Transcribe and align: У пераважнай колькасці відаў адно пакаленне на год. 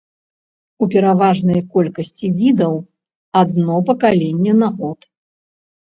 У 0.85 0.87
пераважнай 0.95 1.61
колькасці 1.77 2.31
відаў 2.41 2.73
адно 3.45 3.73
пакаленне 3.93 4.53
на 4.67 4.77
год. 4.83 4.99